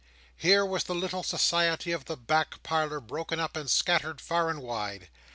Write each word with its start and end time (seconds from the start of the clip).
Here 0.35 0.65
was 0.65 0.85
the 0.85 0.95
little 0.95 1.21
society 1.21 1.91
of 1.91 2.05
the 2.05 2.17
back 2.17 2.63
parlour 2.63 2.99
broken 2.99 3.39
up, 3.39 3.55
and 3.55 3.69
scattered 3.69 4.19
far 4.19 4.49
and 4.49 4.63
wide. 4.63 5.09